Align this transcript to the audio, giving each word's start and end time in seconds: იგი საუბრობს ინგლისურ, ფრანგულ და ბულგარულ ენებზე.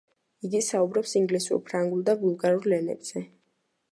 იგი 0.47 0.61
საუბრობს 0.67 1.13
ინგლისურ, 1.19 1.61
ფრანგულ 1.69 2.01
და 2.09 2.17
ბულგარულ 2.23 2.77
ენებზე. 2.81 3.25